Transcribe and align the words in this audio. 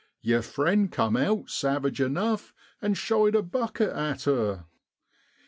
Yer 0.21 0.41
friend 0.41 0.91
cum 0.91 1.15
out 1.15 1.47
savage 1.47 1.99
enuf 1.99 2.53
an' 2.81 2.95
shied 2.95 3.35
a 3.35 3.43
bucket 3.43 3.91
at 3.95 4.23
her. 4.23 4.65